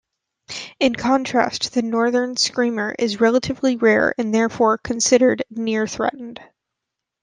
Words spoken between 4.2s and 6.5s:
therefore considered near threatened.